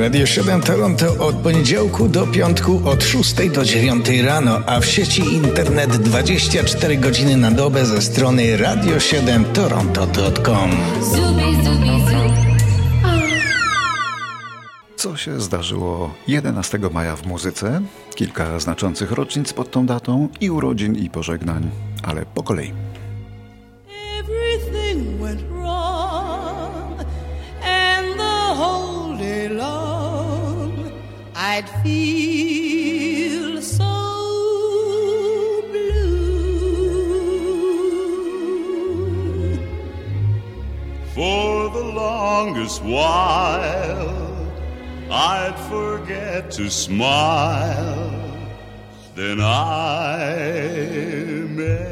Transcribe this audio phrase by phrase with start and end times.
[0.00, 5.34] Radio 7 Toronto od poniedziałku do piątku od 6 do 9 rano, a w sieci
[5.34, 10.70] internet 24 godziny na dobę ze strony radio7toronto.com.
[14.96, 17.80] Co się zdarzyło 11 maja w muzyce?
[18.14, 21.70] Kilka znaczących rocznic pod tą datą i urodzin i pożegnań,
[22.02, 22.72] ale po kolei.
[31.60, 33.84] I'd feel so
[35.70, 37.20] blue.
[41.14, 44.08] For the longest while,
[45.10, 48.10] I'd forget to smile.
[49.14, 50.24] Then I
[51.56, 51.90] met.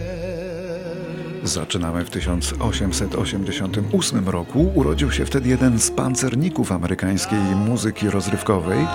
[1.45, 4.73] Zaczynamy w 1888 roku.
[4.75, 8.87] Urodził się wtedy jeden z pancerników amerykańskiej muzyki rozrywkowej,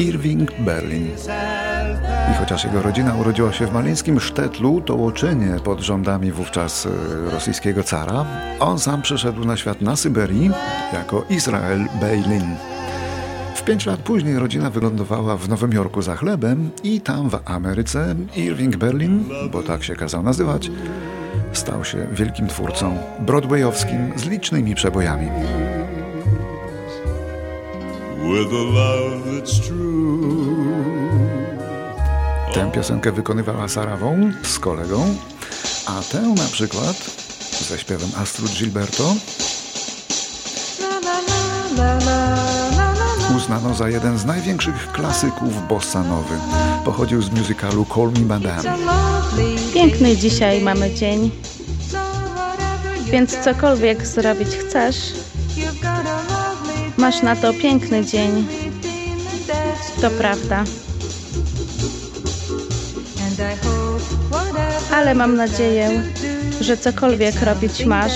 [0.00, 1.08] Irving Berlin.
[2.32, 6.90] I chociaż jego rodzina urodziła się w maleńskim Sztetlu, to łoczynie pod rządami wówczas e,
[7.30, 8.24] rosyjskiego cara,
[8.60, 10.50] on sam przyszedł na świat na Syberii
[10.92, 12.56] jako Israel Beilin.
[13.54, 18.14] W pięć lat później rodzina wylądowała w Nowym Jorku za chlebem i tam w Ameryce
[18.36, 20.70] Irving Berlin, bo tak się kazał nazywać,
[21.52, 25.26] stał się wielkim twórcą broadwayowskim z licznymi przebojami.
[32.54, 35.14] Tę piosenkę wykonywała Sarah Vaughan z kolegą,
[35.86, 36.96] a tę na przykład
[37.68, 39.14] ze śpiewem Astrud Gilberto
[43.36, 46.34] uznano za jeden z największych klasyków bossa nowy.
[46.84, 48.62] Pochodził z musicalu Call Me Madame.
[49.74, 51.30] Piękny dzisiaj mamy dzień,
[53.04, 54.96] więc cokolwiek zrobić chcesz,
[57.00, 58.46] masz na to piękny dzień.
[60.00, 60.64] To prawda.
[64.92, 66.02] Ale mam nadzieję,
[66.60, 68.12] że cokolwiek robić masz,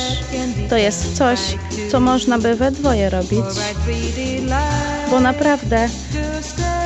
[0.70, 1.38] to jest coś,
[1.90, 3.44] co można by we dwoje robić.
[5.10, 5.88] Bo naprawdę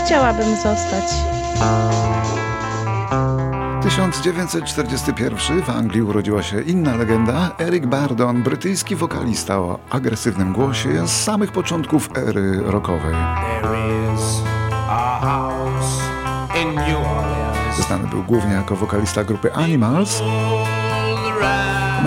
[0.05, 1.09] chciałabym zostać.
[3.99, 11.11] 1941 w Anglii urodziła się inna legenda, Eric Bardon, brytyjski wokalista o agresywnym głosie z
[11.11, 13.15] samych początków ery rockowej.
[17.87, 20.23] Znany był głównie jako wokalista grupy Animals,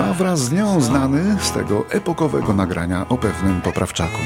[0.09, 4.17] a wraz z nią znany z tego epokowego nagrania o pewnym poprawczaku.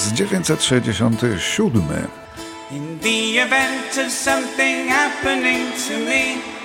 [0.00, 1.82] Z 967.
[2.70, 6.60] In the event of something happening to me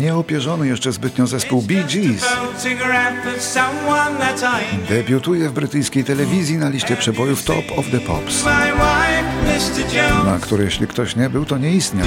[0.00, 2.26] Nieopierzony jeszcze zbytnio zespół Bee Gees.
[4.88, 8.44] debiutuje w brytyjskiej telewizji na liście przebojów Top of the Pops,
[10.24, 12.06] na której jeśli ktoś nie był, to nie istniał.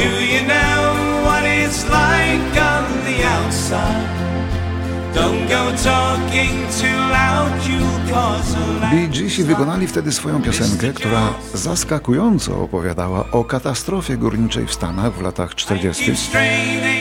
[8.92, 15.22] Bee Geesi wykonali wtedy swoją piosenkę, która zaskakująco opowiadała o katastrofie górniczej w Stanach w
[15.22, 16.14] latach 40.,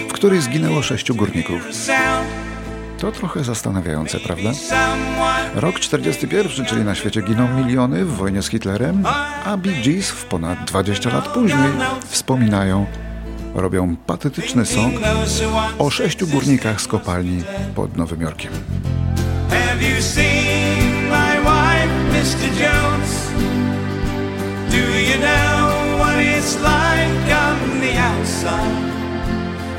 [0.08, 1.60] w której zginęło sześciu górników.
[2.98, 4.50] To trochę zastanawiające, prawda?
[5.54, 9.02] Rok 41, czyli na świecie giną miliony w wojnie z Hitlerem,
[9.44, 11.72] a Bee Gees w ponad 20 lat później
[12.06, 12.86] wspominają
[13.54, 14.94] robią patetyczny song
[15.78, 17.42] o sześciu górnikach z kopalni
[17.74, 18.52] pod Nowym Jorkiem.
[19.50, 22.48] Have you seen my wife, Mr.
[22.60, 23.32] Jones?
[24.70, 28.92] Do you know what it's like on the outside?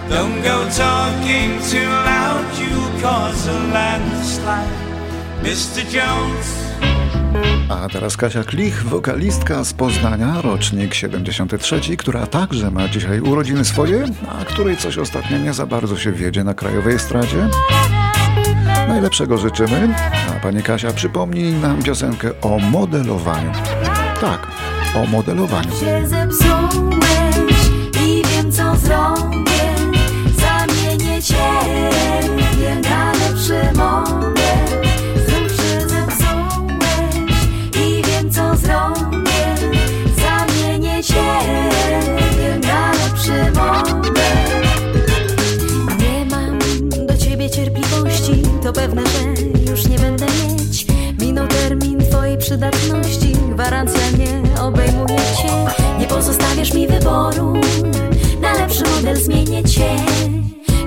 [0.09, 4.69] Don't go talking too loud, you'll cause a landslide,
[5.43, 5.83] Mr.
[5.89, 6.72] Jones.
[7.69, 14.05] A teraz Kasia Klich, wokalistka z Poznania, rocznik 73, która także ma dzisiaj urodziny swoje,
[14.29, 17.47] a której coś ostatnio nie za bardzo się wiedzie na krajowej estradzie.
[18.87, 19.95] Najlepszego życzymy,
[20.29, 23.51] a pani Kasia przypomnij nam piosenkę o modelowaniu.
[24.21, 24.47] Tak,
[24.95, 25.71] o modelowaniu.
[25.71, 27.69] się zepsułeś
[28.05, 29.53] i wiem co zrobię
[30.37, 31.19] Zamienię
[32.89, 34.42] na lepszy model
[57.03, 57.53] wyboru.
[58.41, 59.95] Na lepszy model zmienię cię.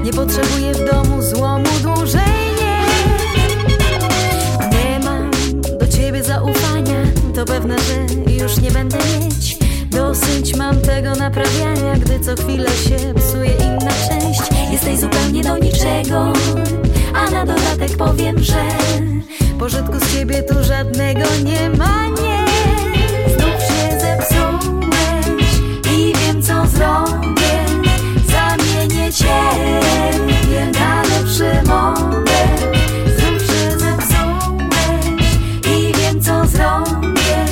[0.04, 2.22] Nie potrzebuję w domu złomu dłużej
[2.60, 2.78] nie.
[4.70, 5.30] Nie mam
[5.78, 7.02] do ciebie zaufania.
[7.34, 9.56] To pewne, że już nie będę mieć.
[9.90, 14.72] Dosyć mam tego naprawiania Gdy co chwilę się psuje inna część.
[14.72, 16.32] Jesteś zupełnie do niczego.
[17.14, 18.64] A na dodatek powiem, że
[19.58, 22.55] Pożytku z ciebie tu żadnego nie ma, nie
[26.76, 27.66] zrobię
[28.28, 31.50] Zamienię ciebie na lepszy
[33.18, 35.06] Znów się zepsułeś
[35.76, 37.46] I wiem co zrobię.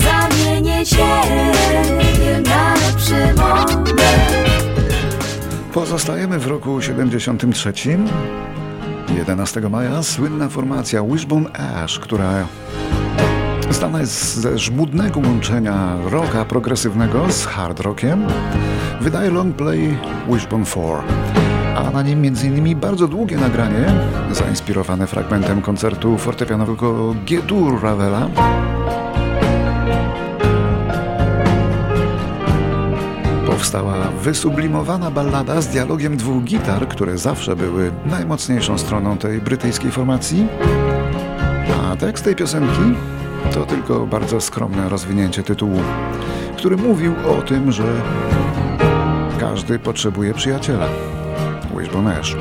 [0.00, 3.98] Zamienię ciebie na lepszy model
[5.72, 7.72] Pozostajemy w roku 73.
[9.16, 12.46] 11 maja słynna formacja Wishbone Ash, która
[13.70, 18.26] znana jest ze żmudnego łączenia rocka progresywnego z hard rockiem,
[19.00, 19.98] wydaje long play
[20.28, 20.84] Wishbone 4,
[21.76, 22.80] a na nim m.in.
[22.80, 23.92] bardzo długie nagranie
[24.32, 28.28] zainspirowane fragmentem koncertu fortepianowego G-dur Ravela
[33.46, 40.46] powstała wysublimowana ballada z dialogiem dwóch gitar, które zawsze były najmocniejszą stroną tej brytyjskiej formacji.
[41.82, 42.94] A tekst tej piosenki
[43.54, 45.80] to tylko bardzo skromne rozwinięcie tytułu,
[46.56, 47.84] który mówił o tym, że
[49.40, 50.86] każdy potrzebuje przyjaciela.
[51.76, 52.36] Wishbone Ash.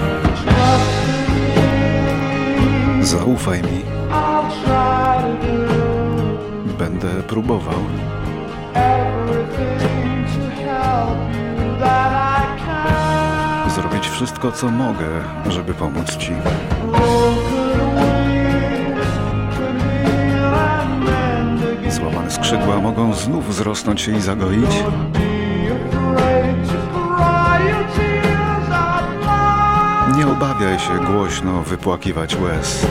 [3.02, 3.82] Zaufaj mi.
[6.80, 7.80] Będę próbował.
[13.76, 15.08] Zrobić wszystko, co mogę,
[15.50, 16.32] żeby pomóc ci.
[22.48, 24.84] Skrzydła mogą znów wzrosnąć się i zagoić.
[30.18, 32.86] Nie obawiaj się głośno wypłakiwać łez.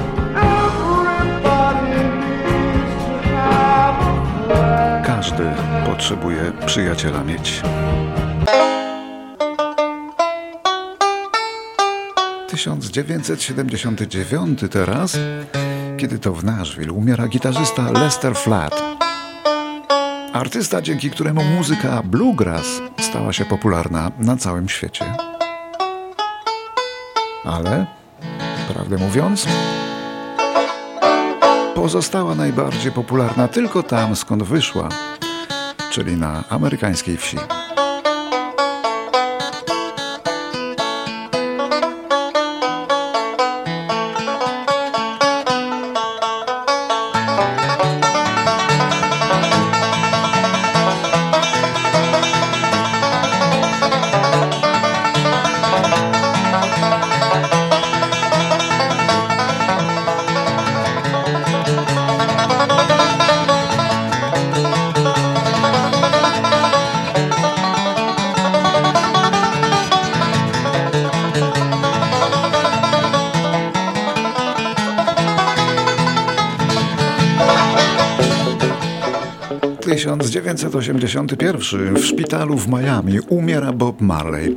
[5.07, 5.45] Każdy
[5.87, 7.63] potrzebuje przyjaciela mieć.
[12.49, 15.19] 1979 teraz,
[15.97, 19.06] kiedy to w Nashville umiera gitarzysta Lester Flatt.
[20.37, 22.67] Artysta, dzięki któremu muzyka bluegrass
[23.01, 25.05] stała się popularna na całym świecie.
[27.45, 27.87] Ale,
[28.75, 29.47] prawdę mówiąc,
[31.75, 34.89] pozostała najbardziej popularna tylko tam, skąd wyszła,
[35.91, 37.37] czyli na amerykańskiej wsi.
[79.97, 84.55] 1981 w szpitalu w Miami umiera Bob Marley.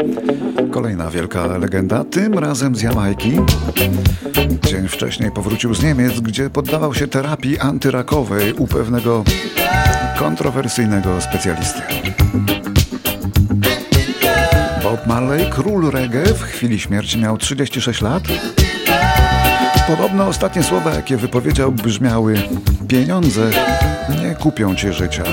[0.71, 3.31] Kolejna wielka legenda, tym razem z Jamajki.
[4.67, 9.23] Dzień wcześniej powrócił z Niemiec, gdzie poddawał się terapii antyrakowej u pewnego
[10.17, 11.81] kontrowersyjnego specjalisty.
[14.83, 18.23] Bob Marley, król reggae, w chwili śmierci miał 36 lat.
[19.97, 22.35] Podobno ostatnie słowa, jakie wypowiedział, brzmiały:
[22.87, 23.49] Pieniądze
[24.23, 25.23] nie kupią ci życia.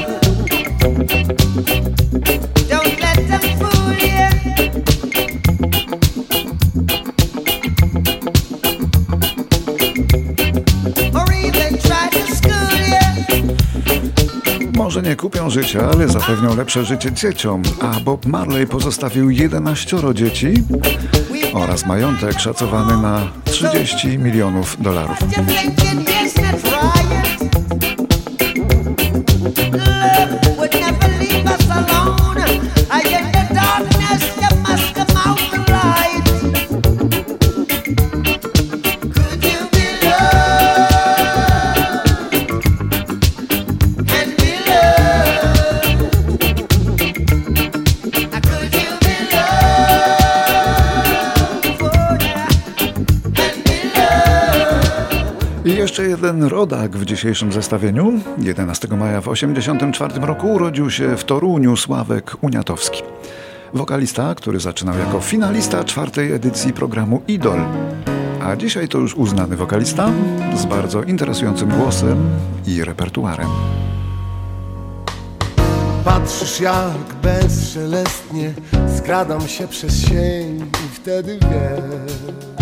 [14.75, 20.55] Może nie kupią życia, ale zapewnią lepsze życie dzieciom, a Bob Marley pozostawił 11 dzieci
[21.57, 25.19] oraz majątek szacowany na 30 milionów dolarów.
[55.99, 58.13] Jeszcze jeden rodak w dzisiejszym zestawieniu.
[58.39, 63.03] 11 maja w 1984 roku urodził się w Toruniu Sławek Uniatowski.
[63.75, 67.61] Wokalista, który zaczynał jako finalista czwartej edycji programu Idol.
[68.43, 70.11] A dzisiaj to już uznany wokalista
[70.57, 72.31] z bardzo interesującym głosem
[72.67, 73.49] i repertuarem.
[76.05, 78.55] Patrzysz jak bezszelestnie
[78.99, 82.56] skradam się przez sień i wtedy wiesz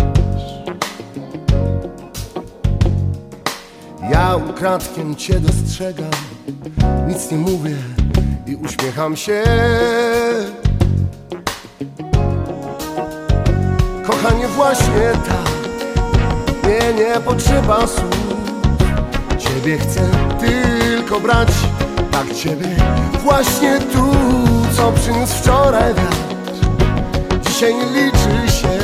[4.35, 6.11] Ja ukradkiem cię dostrzegam,
[7.07, 7.75] nic nie mówię
[8.47, 9.43] i uśmiecham się.
[14.07, 15.69] Kochanie właśnie tak,
[16.63, 18.15] nie, nie potrzeba słów.
[19.37, 20.01] Ciebie chcę
[20.39, 21.49] tylko brać,
[22.11, 22.75] tak Ciebie
[23.23, 24.11] właśnie tu,
[24.77, 26.69] co przyniósł wczoraj wiatr.
[27.47, 28.74] Dzisiaj nie liczy się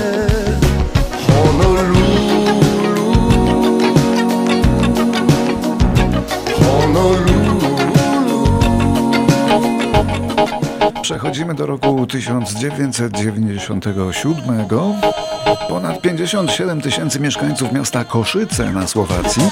[6.93, 7.61] Honolulu.
[11.01, 14.67] Przechodzimy do roku 1997.
[15.69, 19.43] Ponad 57 tysięcy mieszkańców miasta Koszyce na Słowacji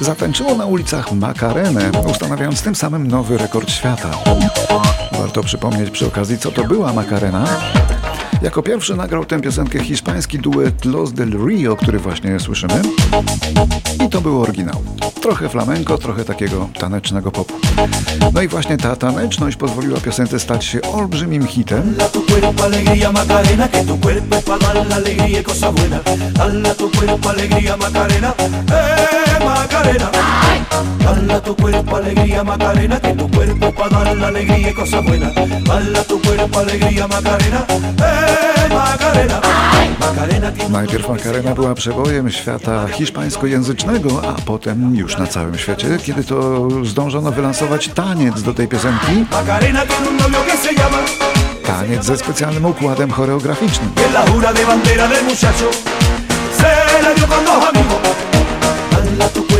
[0.00, 4.10] zatańczyło na ulicach Makarenę, ustanawiając tym samym nowy rekord świata.
[5.18, 7.44] Warto przypomnieć przy okazji, co to była Makarena.
[8.42, 12.82] Jako pierwszy nagrał tę piosenkę hiszpański duet Los del Rio, który właśnie słyszymy.
[14.06, 14.82] I to był oryginał.
[15.24, 17.54] Trochę flamenko, trochę takiego tanecznego popu.
[18.34, 21.94] No i właśnie ta taneczność pozwoliła piosence stać się olbrzymim hitem.
[21.94, 26.00] Dala tu cuerpo alegría Macarena, que tu cuerpo dar la alegría y.
[26.34, 30.10] Dala tu cuerpo alegría Macarena, eh Macarena.
[32.44, 32.44] Macarena,
[37.08, 37.66] Macarena,
[38.70, 39.40] Macarena.
[40.00, 46.68] Macarena Najpierw Makarena była przebojem świata hiszpańskojęzycznego, a potem już na całym świecie, kiedy to
[46.84, 49.24] zdążono wylansować taniec do tej piosenki.
[51.66, 53.90] Taniec ze specjalnym układem choreograficznym.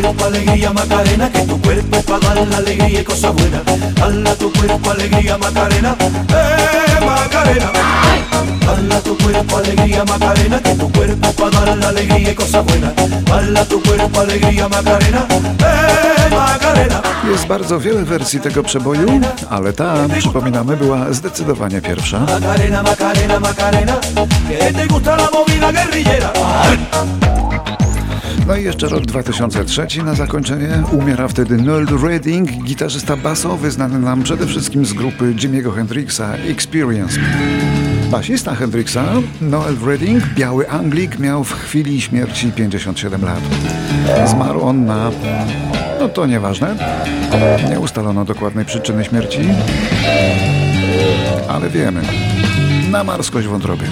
[0.04, 3.04] Cuerpo alegría Macarena, que tu cuerpo para dar la alegría y.
[3.94, 7.70] Dala tu cuerpo alegría Macarena, eh Macarena.
[8.66, 12.36] Dala tu cuerpo alegría Macarena, que tu cuerpo para dar la alegría y.
[13.24, 17.00] Dala tu cuerpo alegría Macarena, eh Macarena.
[17.30, 19.20] Jest bardzo wiele wersji tego przeboju,
[19.50, 22.18] ale ta, przypominamy, była zdecydowanie pierwsza.
[22.20, 23.96] Macarena, Macarena, Macarena,
[24.48, 26.32] que te gusta la movida guerrillera.
[28.46, 30.82] No i jeszcze rok 2003 na zakończenie.
[30.92, 37.20] Umiera wtedy Noel Redding, gitarzysta basowy znany nam przede wszystkim z grupy Jimmy'ego Hendrixa Experience.
[38.10, 39.04] Basista Hendrixa,
[39.40, 43.40] Noel Redding, biały Anglik, miał w chwili śmierci 57 lat.
[44.30, 45.10] Zmarł on na...
[46.00, 46.76] no to nieważne.
[47.70, 49.40] Nie ustalono dokładnej przyczyny śmierci,
[51.48, 52.02] ale wiemy.
[52.90, 53.84] Na marskość wątroby.